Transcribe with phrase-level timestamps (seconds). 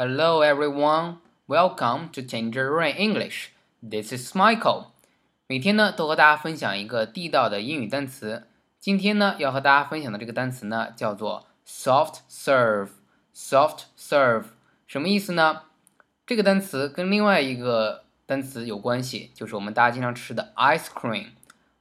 [0.00, 1.16] Hello everyone,
[1.48, 3.50] welcome to Tangerine English.
[3.82, 4.92] This is Michael.
[5.48, 8.46] 每天呢都和大家分享一个地道的英语单词。
[8.78, 12.90] 今天呢要和大家分享的这个单词呢叫做 soft serve。
[13.34, 14.44] soft serve
[14.86, 15.62] 什么意思呢？
[16.24, 21.30] 这个单词跟另外一个单词有关系，就是我们大家经常吃的 ice cream。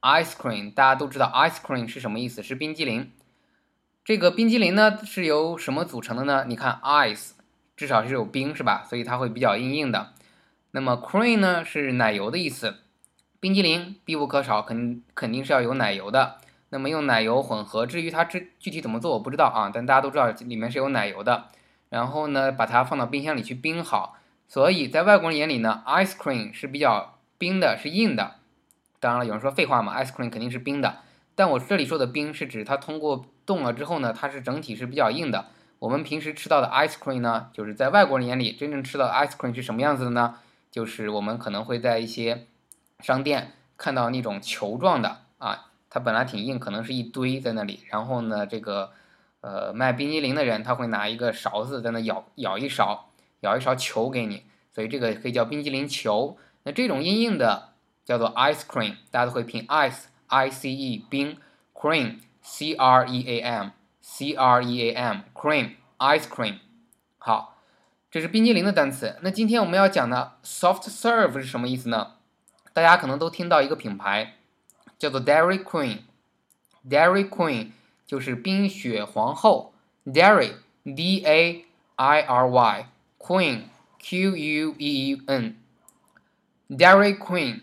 [0.00, 2.42] ice cream 大家都知道 ice cream 是什么意思？
[2.42, 3.12] 是冰激凌。
[4.02, 6.46] 这个冰激凌呢是由什么组成的呢？
[6.48, 7.32] 你看 ice。
[7.78, 8.84] 至少是有冰是吧？
[8.84, 10.12] 所以它会比较硬硬的。
[10.72, 12.78] 那么 cream 呢是奶油的意思，
[13.38, 16.38] 冰激凌必不可少，肯肯定是要有奶油的。
[16.70, 21.44] 那么用奶油混合，至于它具具体怎么做我不知道啊，但大家都知道里面是有奶油的。
[21.88, 24.16] 然后呢，把它放到冰箱里去冰好。
[24.48, 28.34] 所以在外国人眼里呢，ice cream 是比较冰的，是硬的。
[28.98, 30.96] 当然了，有人说废话嘛，ice cream 肯定是冰的。
[31.36, 35.46] 但我这里说的冰是指它通过冻了之后呢，它是整体是比较硬的。
[35.78, 40.36] 我们平时吃到的 ice cream 呢，就是在外国人眼里真正吃到的 ice cream 是什么样子的呢？
[40.70, 42.46] 就是我们可能会在一些
[43.00, 47.84] 商店看到那种球状的啊，它本来挺硬，可能是一堆在那里。
[47.90, 48.90] 然后呢，这个
[49.40, 54.42] 呃卖冰激凌的人他会拿一个勺子在那舀舀一勺，舀一勺球给你，
[54.74, 56.36] 所以这个可以叫冰激凌球。
[56.64, 57.68] 那这种硬硬的
[58.04, 61.38] 叫做 ice cream，大家都会拼 ice i c e 冰
[61.72, 63.68] cream c r e a m。
[64.10, 66.60] C R E A M cream ice cream，
[67.18, 67.58] 好，
[68.10, 69.18] 这是冰激凌的单词。
[69.20, 72.14] 那今天我们要讲的 soft serve 是什么意思呢？
[72.72, 74.36] 大家可能都听到一个品牌
[74.98, 77.72] 叫做 Dairy Queen，Dairy Queen
[78.06, 79.74] 就是冰雪皇后
[80.06, 80.54] ，Dairy
[80.84, 81.66] D A
[81.96, 82.88] I R Y
[83.18, 83.64] Queen
[83.98, 87.60] Q U E E N，Dairy Queen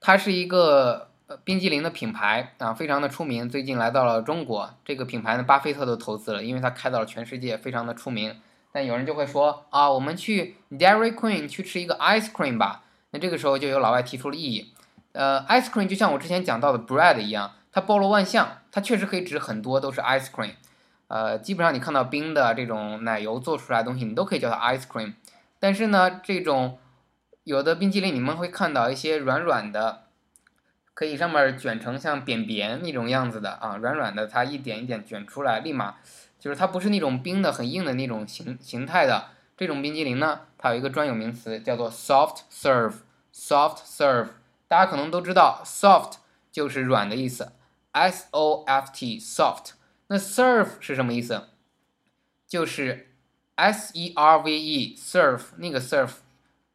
[0.00, 1.07] 它是一个。
[1.44, 3.50] 冰激凌的品牌啊，非常的出名。
[3.50, 8.40] 最近来到了中国，这个品牌呢，巴菲特都投资了，因为它开到了全世界，非常的出名。
[8.72, 12.84] 但有人就会说啊，我们去 Dairy Queen 去吃一个 ice cream 吧。
[13.10, 14.72] 那这个时候就有老外提出了异议。
[15.12, 20.52] 呃，ice cream 就像我之前讲到的 bread 一样，它包罗万象，它确实可以指很多都是 ice cream。
[21.08, 25.12] 呃，基本上你看到冰的这种奶油做出来的东西，你都可以叫它 ice cream。
[25.58, 26.78] 但是呢，这种
[27.44, 30.04] 有的冰激凌你们会看到一些软软的。
[30.98, 35.94] 可以上面卷成像扁扁那种样子的啊，软软的，它一点一点卷出来，立马
[36.40, 39.26] 就是它不是那种冰的很硬的那种形形态的
[39.56, 44.30] 这种冰激凌呢，它有一个专有名词叫做 soft serve，soft serve，
[44.66, 46.14] 大家可能都知道，soft
[46.50, 47.52] 就是软的意思
[47.92, 49.74] ，s o f t soft，
[50.08, 51.44] 那 serve 是什么意思？
[52.48, 53.12] 就是
[53.54, 56.14] s e r v e serve 那个 serve，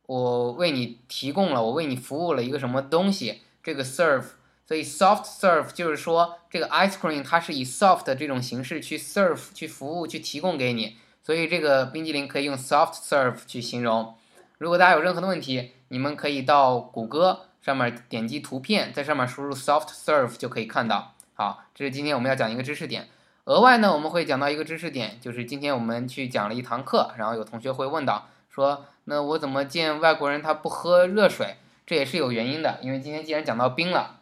[0.06, 3.42] 我为你提供了，我为你服务了一个什么东西。
[3.64, 4.26] 这个 serve，
[4.68, 14.16] 所以 soft serve 就是说这个 ice cream 它是以 soft 这种形式去 serve 去服务去提供给你，所以这个冰激凌可以用 soft serve 去形容。
[14.58, 21.14] 如果大家有任何的问题，你们可以到谷歌上面点击图片，在上面输入 soft serve 就可以看到。
[21.34, 23.08] 好，这是今天我们要讲一个知识点。
[23.46, 31.58] 额外呢，我们会讲到一个知识点，就是今天我们去讲了一堂课，然后有同学会问到说，那我怎么见外国人他不喝热水？
[31.86, 34.22] 这也是有原因的，因为今天既然讲到冰了，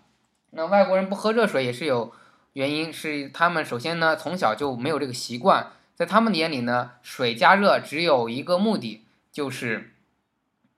[0.50, 2.12] 那外国人不喝热水也是有
[2.54, 9.94] 原因，是他们首先呢从小就没有这个习惯，在他们的眼里呢，水加热只有一个目的，就是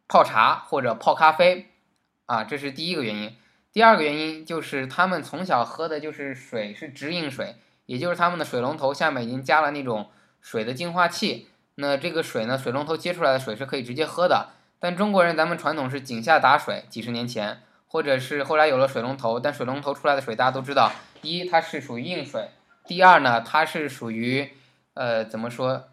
[0.07, 1.69] 泡茶或者泡咖啡，
[2.25, 3.35] 啊，这是第一个原因。
[3.71, 7.55] 第二个原因就是他们从小喝的就是水是直饮水，
[7.87, 10.09] 也就是他们的水龙头下面已经加了那种
[10.41, 14.49] 水的净化器，那这个水呢，水龙头接出来的水是可以直接喝的。
[14.83, 22.49] 但中国人，咱们传统是井下打水，几十年前，或者是后来有了水龙头，但水龙头出来的水大家都知道，第一它是属于硬水，
[22.85, 24.49] 第二呢它是属于，
[24.93, 25.85] 呃怎么说，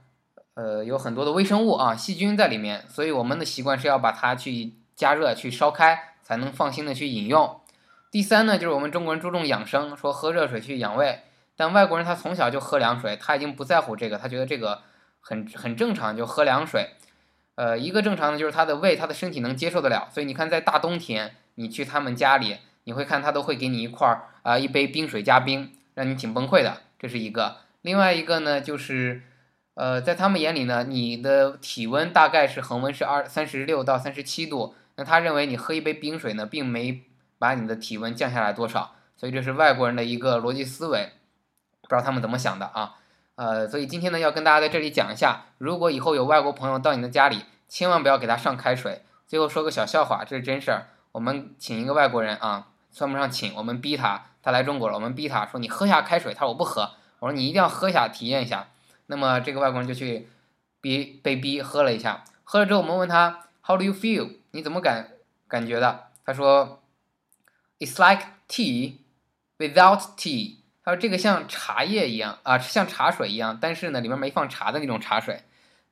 [0.54, 7.60] 呃有很多的微生物啊细菌在里面，所以我们的习惯是要把它去加热去烧开，才能放心的去饮用。
[8.10, 11.20] 第三呢就是我们中国人注重养生，说喝热水去养胃，
[11.56, 14.82] 但外国人他从小就喝凉水，他已经不在乎这个，他觉得这个
[15.20, 16.90] 很很正常，就喝凉水。
[17.60, 27.58] 呃，一个正常的就是他的胃，他的身体能接受得了，所以你看，在大冬天你去他们家里，你会看他都会给你一块儿啊，一杯冰水加冰，让你挺崩溃的，这是一个。
[27.82, 29.20] 另外一个呢，就是
[29.74, 37.02] 呃，在他们眼里呢，你的体温大概是恒温是二三十六到三十七度，那他认为你喝一杯冰水呢，并没
[37.38, 41.10] 把你的体温降下来多少，所以这是外国人的一个逻辑思维，
[41.82, 42.94] 不知道他们怎么想的啊。
[43.40, 49.02] 呃，所以今天呢，要跟大家在这里讲一下，如果以后有外国朋友到你的家里，千万不要给他上开水。
[49.26, 50.88] 最后说个小笑话，这是真事儿。
[51.12, 56.90] 我们请一个外国人啊，算不上请，我们逼他，他来中国了，我们逼他说你喝下开水，他说我不喝，
[57.20, 58.68] 我说你一定要喝下体验一下。
[59.06, 60.28] 那么这个外国人就去
[60.82, 62.22] 逼被逼喝了一下。
[62.44, 64.32] 喝了之后，我们问他 How do you feel？
[64.50, 65.12] 你怎么感
[65.48, 66.08] 感觉的？
[66.26, 66.82] 他说
[67.78, 68.96] It's like tea
[69.56, 70.56] without tea。
[70.82, 75.42] 他说这个像茶叶一样啊，像茶水一样，但是呢里面没放茶的那种茶水。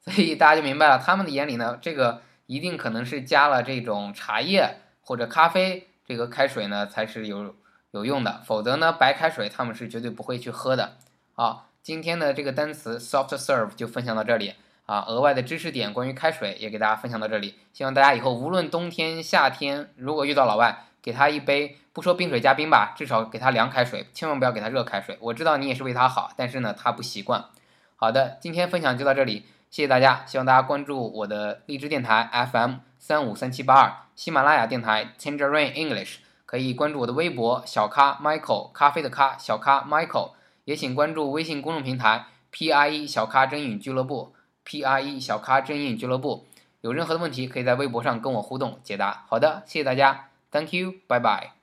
[0.00, 7.54] 所以大家就明白了，他们的眼里呢，这个一定可能是加了这种茶叶或者咖啡，这个开水呢才是有
[7.90, 10.96] 有用的，否则呢白开水他们是绝对不会去喝的。
[11.34, 14.54] 好，今天的这个单词 soft serve 就分享到这里
[14.86, 25.16] 啊，额外的知识点关于开水也给大家分享到这里，希望大家以后无论冬天夏天，如果遇到老外，给他一杯不说冰水加冰吧，至少给他凉开水，千万不要给他热开水。
[25.20, 27.44] 我知道你也是为他好，但是呢他不习惯。
[27.96, 29.46] 好的，今天分享就到这里。
[29.70, 40.30] 谢谢大家，希望大家关注我的荔枝电台 FM 三五三七八二，喜马拉雅电台 Tangerine English，可以关注我的微博小咖 Michael 咖啡的咖小咖 Michael，
[40.64, 44.34] 也请关注微信公众平台 P I E 小咖真影俱乐部
[44.64, 46.46] P I E 小咖真影俱乐部，
[46.80, 49.24] 有任何的问题可以在微博上跟我互动解答。
[49.28, 51.00] 好的，谢谢大家 Thank you.
[51.08, 51.57] Bye bye.